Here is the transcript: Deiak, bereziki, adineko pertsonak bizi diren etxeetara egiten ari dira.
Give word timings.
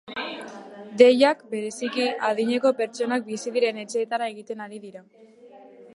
Deiak, 1.01 1.43
bereziki, 1.51 2.07
adineko 2.29 2.73
pertsonak 2.81 3.27
bizi 3.29 3.53
diren 3.59 3.81
etxeetara 3.85 4.31
egiten 4.37 4.65
ari 4.69 4.83
dira. 4.87 5.09